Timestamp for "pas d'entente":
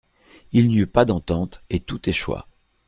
0.87-1.61